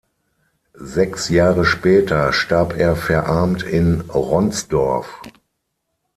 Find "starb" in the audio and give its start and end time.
2.33-2.75